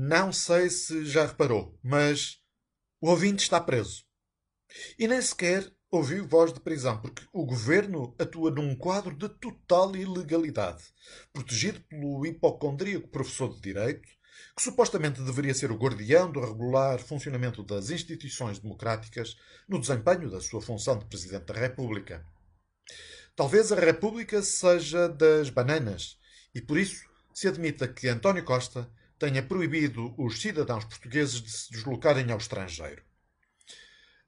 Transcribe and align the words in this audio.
Não 0.00 0.32
sei 0.32 0.70
se 0.70 1.04
já 1.04 1.26
reparou, 1.26 1.76
mas 1.82 2.38
o 3.00 3.10
ouvinte 3.10 3.42
está 3.42 3.60
preso. 3.60 4.04
E 4.96 5.08
nem 5.08 5.20
sequer 5.20 5.68
ouviu 5.90 6.24
voz 6.24 6.52
de 6.52 6.60
prisão, 6.60 7.00
porque 7.00 7.26
o 7.32 7.44
governo 7.44 8.14
atua 8.16 8.52
num 8.52 8.76
quadro 8.76 9.12
de 9.16 9.28
total 9.28 9.96
ilegalidade, 9.96 10.84
protegido 11.32 11.80
pelo 11.80 12.24
hipocondríaco 12.24 13.08
professor 13.08 13.52
de 13.52 13.60
Direito, 13.60 14.08
que 14.56 14.62
supostamente 14.62 15.20
deveria 15.20 15.52
ser 15.52 15.72
o 15.72 15.76
guardião 15.76 16.30
do 16.30 16.46
regular 16.46 17.00
funcionamento 17.00 17.64
das 17.64 17.90
instituições 17.90 18.60
democráticas 18.60 19.36
no 19.68 19.80
desempenho 19.80 20.30
da 20.30 20.40
sua 20.40 20.62
função 20.62 20.96
de 20.96 21.06
Presidente 21.06 21.46
da 21.46 21.54
República. 21.54 22.24
Talvez 23.34 23.72
a 23.72 23.80
República 23.80 24.42
seja 24.42 25.08
das 25.08 25.50
bananas 25.50 26.16
e 26.54 26.60
por 26.60 26.78
isso 26.78 27.04
se 27.34 27.48
admita 27.48 27.88
que 27.88 28.06
António 28.06 28.44
Costa 28.44 28.88
tenha 29.18 29.42
proibido 29.42 30.14
os 30.16 30.40
cidadãos 30.40 30.84
portugueses 30.84 31.42
de 31.42 31.50
se 31.50 31.70
deslocarem 31.72 32.30
ao 32.30 32.38
estrangeiro. 32.38 33.02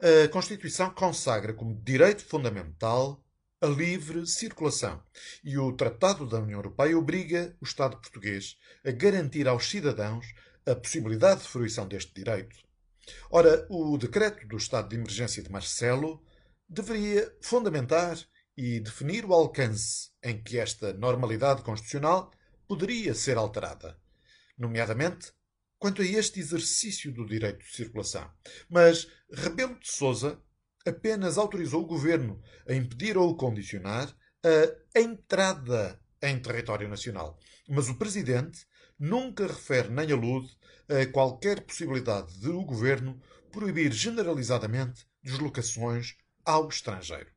A 0.00 0.28
Constituição 0.28 0.90
consagra 0.90 1.52
como 1.52 1.80
direito 1.82 2.24
fundamental 2.24 3.22
a 3.60 3.66
livre 3.66 4.26
circulação 4.26 5.02
e 5.44 5.58
o 5.58 5.72
Tratado 5.72 6.26
da 6.26 6.38
União 6.38 6.58
Europeia 6.58 6.96
obriga 6.96 7.54
o 7.60 7.64
Estado 7.64 7.98
português 7.98 8.56
a 8.84 8.90
garantir 8.90 9.46
aos 9.46 9.68
cidadãos 9.68 10.26
a 10.66 10.74
possibilidade 10.74 11.42
de 11.42 11.48
fruição 11.48 11.86
deste 11.86 12.14
direito. 12.14 12.56
Ora, 13.30 13.66
o 13.68 13.96
decreto 13.98 14.46
do 14.46 14.56
estado 14.56 14.88
de 14.88 14.96
emergência 14.96 15.42
de 15.42 15.50
Marcelo 15.50 16.22
deveria 16.68 17.34
fundamentar 17.42 18.18
e 18.56 18.80
definir 18.80 19.24
o 19.24 19.32
alcance 19.32 20.10
em 20.22 20.42
que 20.42 20.58
esta 20.58 20.92
normalidade 20.92 21.62
constitucional 21.62 22.30
poderia 22.68 23.14
ser 23.14 23.36
alterada, 23.36 23.98
nomeadamente 24.60 25.32
quanto 25.78 26.02
a 26.02 26.04
este 26.04 26.38
exercício 26.38 27.10
do 27.10 27.26
direito 27.26 27.64
de 27.64 27.74
circulação. 27.74 28.30
Mas 28.68 29.08
Rebelo 29.32 29.78
de 29.80 29.90
Sousa 29.90 30.40
apenas 30.86 31.38
autorizou 31.38 31.82
o 31.82 31.86
governo 31.86 32.40
a 32.68 32.74
impedir 32.74 33.16
ou 33.16 33.36
condicionar 33.36 34.14
a 34.94 35.00
entrada 35.00 36.00
em 36.22 36.38
território 36.38 36.88
nacional. 36.88 37.38
Mas 37.68 37.88
o 37.88 37.96
presidente 37.96 38.66
nunca 38.98 39.46
refere 39.46 39.88
nem 39.88 40.12
alude 40.12 40.54
a 40.88 41.10
qualquer 41.10 41.62
possibilidade 41.62 42.38
de 42.38 42.48
o 42.48 42.64
governo 42.64 43.20
proibir 43.50 43.92
generalizadamente 43.92 45.06
deslocações 45.22 46.16
ao 46.44 46.68
estrangeiro. 46.68 47.30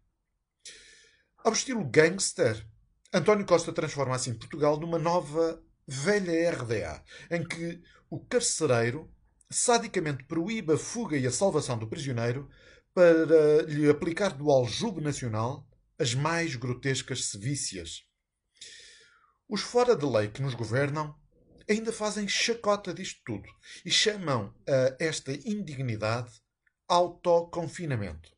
Ao 1.38 1.54
estilo 1.54 1.84
gangster, 1.86 2.66
António 3.14 3.46
Costa 3.46 3.72
transforma 3.72 4.16
assim 4.16 4.34
Portugal 4.34 4.80
numa 4.80 4.98
nova 4.98 5.62
velha 5.88 6.52
RDA, 6.52 7.04
em 7.30 7.44
que 7.44 7.82
o 8.10 8.20
carcereiro 8.20 9.12
sadicamente 9.50 10.24
proíbe 10.24 10.74
a 10.74 10.78
fuga 10.78 11.18
e 11.18 11.28
a 11.28 11.32
salvação 11.32 11.78
do 11.78 11.88
prisioneiro 11.88 12.50
para 12.94 13.64
lhe 13.68 13.90
aplicar 13.90 14.30
do 14.30 14.52
aljube 14.52 15.02
nacional 15.02 15.68
as 16.00 16.14
mais 16.14 16.56
grotescas 16.56 17.26
sevícias. 17.26 18.04
Os 19.48 19.62
fora 19.62 19.96
de 19.96 20.06
lei 20.06 20.30
que 20.30 20.42
nos 20.42 20.54
governam 20.54 21.16
ainda 21.70 21.92
fazem 21.92 22.28
chacota 22.28 22.94
disto 22.94 23.22
tudo 23.26 23.50
e 23.86 23.92
chamam 23.92 24.54
a 24.68 24.96
esta 25.00 25.32
indignidade 25.32 26.32
autoconfinamento 26.88 28.34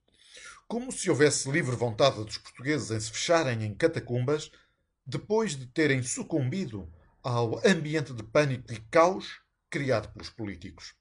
como 0.67 0.91
se 0.91 1.09
houvesse 1.09 1.49
livre 1.49 1.75
vontade 1.75 2.23
dos 2.23 2.37
portugueses 2.37 2.89
em 2.89 2.99
se 2.99 3.11
fecharem 3.11 3.63
em 3.63 3.75
catacumbas 3.75 4.51
depois 5.05 5.55
de 5.55 5.67
terem 5.67 6.01
sucumbido 6.01 6.91
ao 7.25 7.59
ambiente 7.65 8.13
de 8.13 8.21
pânico 8.21 8.71
e 8.71 8.79
caos 8.91 9.41
criado 9.67 10.13
pelos 10.13 10.29
políticos. 10.29 10.93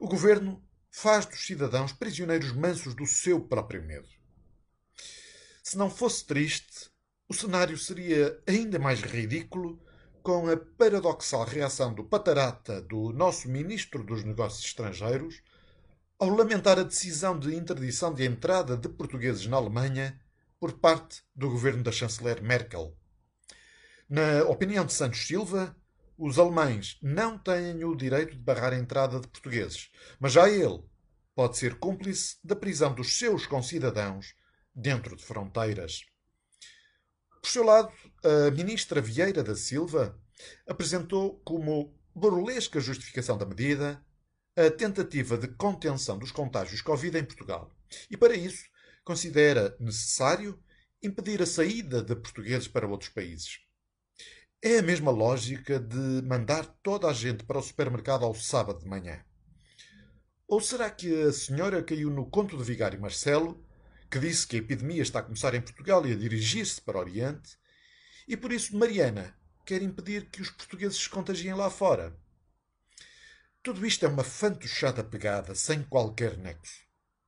O 0.00 0.08
governo 0.08 0.60
faz 0.90 1.24
dos 1.24 1.46
cidadãos 1.46 1.92
prisioneiros 1.92 2.50
mansos 2.50 2.96
do 2.96 3.06
seu 3.06 3.40
próprio 3.40 3.80
medo. 3.80 4.08
Se 5.62 5.78
não 5.78 5.88
fosse 5.88 6.26
triste, 6.26 6.90
o 7.28 7.32
cenário 7.32 7.78
seria 7.78 8.42
ainda 8.44 8.76
mais 8.80 9.02
ridículo 9.02 9.80
com 10.20 10.48
a 10.48 10.56
paradoxal 10.56 11.44
reação 11.44 11.94
do 11.94 12.02
patarata 12.02 12.82
do 12.82 13.12
nosso 13.12 13.48
ministro 13.48 14.02
dos 14.02 14.24
Negócios 14.24 14.64
Estrangeiros 14.64 15.40
ao 16.18 16.28
lamentar 16.28 16.76
a 16.76 16.82
decisão 16.82 17.38
de 17.38 17.54
interdição 17.54 18.12
de 18.12 18.24
entrada 18.24 18.76
de 18.76 18.88
portugueses 18.88 19.46
na 19.46 19.58
Alemanha 19.58 20.20
por 20.58 20.72
parte 20.72 21.22
do 21.36 21.48
governo 21.48 21.84
da 21.84 21.92
chanceler 21.92 22.42
Merkel. 22.42 22.99
Na 24.10 24.42
opinião 24.48 24.84
de 24.84 24.92
Santos 24.92 25.24
Silva, 25.24 25.76
os 26.18 26.36
alemães 26.36 26.98
não 27.00 27.38
têm 27.38 27.84
o 27.84 27.94
direito 27.94 28.32
de 28.32 28.42
barrar 28.42 28.72
a 28.72 28.76
entrada 28.76 29.20
de 29.20 29.28
portugueses, 29.28 29.88
mas 30.18 30.32
já 30.32 30.50
ele 30.50 30.82
pode 31.32 31.56
ser 31.56 31.78
cúmplice 31.78 32.36
da 32.42 32.56
prisão 32.56 32.92
dos 32.92 33.16
seus 33.16 33.46
concidadãos 33.46 34.34
dentro 34.74 35.14
de 35.14 35.24
fronteiras. 35.24 36.00
Por 37.40 37.48
seu 37.48 37.62
lado, 37.62 37.92
a 38.24 38.50
ministra 38.50 39.00
Vieira 39.00 39.44
da 39.44 39.54
Silva 39.54 40.20
apresentou 40.66 41.40
como 41.44 41.96
burlesca 42.12 42.80
justificação 42.80 43.38
da 43.38 43.46
medida 43.46 44.04
a 44.56 44.68
tentativa 44.72 45.38
de 45.38 45.46
contenção 45.46 46.18
dos 46.18 46.32
contágios 46.32 46.82
Covid 46.82 47.16
em 47.16 47.24
Portugal. 47.24 47.72
E 48.10 48.16
para 48.16 48.34
isso, 48.34 48.64
considera 49.04 49.76
necessário 49.78 50.60
impedir 51.00 51.40
a 51.40 51.46
saída 51.46 52.02
de 52.02 52.16
portugueses 52.16 52.66
para 52.66 52.88
outros 52.88 53.10
países. 53.10 53.69
É 54.62 54.76
a 54.76 54.82
mesma 54.82 55.10
lógica 55.10 55.80
de 55.80 56.20
mandar 56.22 56.66
toda 56.82 57.08
a 57.08 57.14
gente 57.14 57.44
para 57.44 57.58
o 57.58 57.62
supermercado 57.62 58.26
ao 58.26 58.34
sábado 58.34 58.80
de 58.80 58.86
manhã. 58.86 59.24
Ou 60.46 60.60
será 60.60 60.90
que 60.90 61.22
a 61.22 61.32
senhora 61.32 61.82
caiu 61.82 62.10
no 62.10 62.28
conto 62.28 62.58
de 62.58 62.62
Vigário 62.62 63.00
Marcelo, 63.00 63.66
que 64.10 64.18
disse 64.18 64.46
que 64.46 64.56
a 64.56 64.58
epidemia 64.58 65.00
está 65.00 65.20
a 65.20 65.22
começar 65.22 65.54
em 65.54 65.62
Portugal 65.62 66.06
e 66.06 66.12
a 66.12 66.14
dirigir-se 66.14 66.78
para 66.78 66.98
o 66.98 67.00
Oriente, 67.00 67.56
e 68.28 68.36
por 68.36 68.52
isso 68.52 68.76
Mariana 68.76 69.34
quer 69.64 69.80
impedir 69.80 70.28
que 70.28 70.42
os 70.42 70.50
portugueses 70.50 70.98
se 70.98 71.08
contagiem 71.08 71.54
lá 71.54 71.70
fora? 71.70 72.14
Tudo 73.62 73.86
isto 73.86 74.04
é 74.04 74.10
uma 74.10 74.24
fantochada 74.24 75.02
pegada, 75.02 75.54
sem 75.54 75.82
qualquer 75.84 76.36
nexo. 76.36 76.82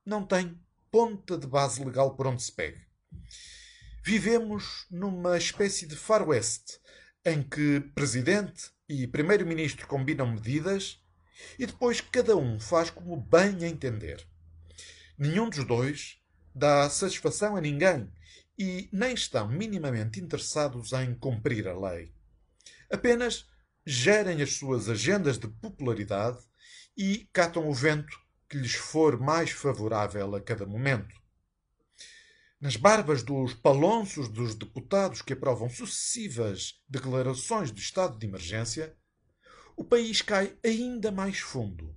Não 0.05 0.23
tem 0.23 0.61
ponta 0.91 1.35
de 1.35 1.47
base 1.47 1.83
legal 1.83 2.15
por 2.15 2.27
onde 2.27 2.43
se 2.43 2.51
pegue. 2.51 2.85
Vivemos 4.03 4.85
numa 4.91 5.35
espécie 5.35 5.87
de 5.87 5.95
faroeste, 5.95 6.82
em 7.25 7.41
que 7.41 7.79
presidente 7.95 8.71
e 8.87 9.07
primeiro-ministro 9.07 9.87
combinam 9.87 10.31
medidas 10.31 11.01
e 11.57 11.65
depois 11.65 12.01
cada 12.01 12.35
um 12.35 12.59
faz 12.59 12.89
como 12.89 13.15
bem 13.15 13.63
entender. 13.63 14.25
Nenhum 15.17 15.49
dos 15.49 15.65
dois 15.65 16.17
dá 16.53 16.89
satisfação 16.89 17.55
a 17.55 17.61
ninguém 17.61 18.09
e 18.57 18.89
nem 18.91 19.13
estão 19.13 19.47
minimamente 19.47 20.19
interessados 20.19 20.91
em 20.93 21.15
cumprir 21.15 21.67
a 21.67 21.77
lei. 21.77 22.13
Apenas 22.91 23.47
gerem 23.85 24.41
as 24.41 24.53
suas 24.53 24.89
agendas 24.89 25.37
de 25.37 25.47
popularidade 25.47 26.39
e 26.95 27.27
catam 27.33 27.67
o 27.67 27.73
vento 27.73 28.19
que 28.47 28.57
lhes 28.57 28.75
for 28.75 29.19
mais 29.19 29.49
favorável 29.49 30.35
a 30.35 30.41
cada 30.41 30.65
momento. 30.65 31.22
Nas 32.63 32.77
barbas 32.77 33.23
dos 33.23 33.53
palonços 33.53 34.29
dos 34.29 34.55
deputados 34.55 35.21
que 35.21 35.33
aprovam 35.33 35.69
sucessivas 35.69 36.81
declarações 36.87 37.73
de 37.73 37.81
estado 37.81 38.17
de 38.17 38.25
emergência, 38.25 38.95
o 39.75 39.83
país 39.83 40.21
cai 40.21 40.57
ainda 40.63 41.11
mais 41.11 41.39
fundo 41.39 41.93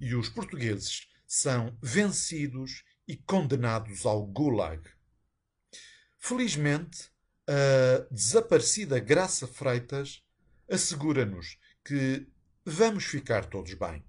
e 0.00 0.16
os 0.16 0.28
portugueses 0.28 1.06
são 1.24 1.78
vencidos 1.80 2.82
e 3.06 3.16
condenados 3.16 4.04
ao 4.04 4.26
gulag. 4.26 4.82
Felizmente, 6.18 7.12
a 7.46 8.12
desaparecida 8.12 8.98
Graça 8.98 9.46
Freitas 9.46 10.20
assegura-nos 10.68 11.60
que 11.84 12.26
vamos 12.64 13.04
ficar 13.04 13.44
todos 13.44 13.72
bem. 13.74 14.04